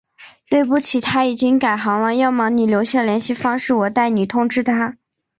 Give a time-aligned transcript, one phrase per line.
[0.49, 4.97] 对不起，他已经改行了，要么你留下联系方式，我代你通知他。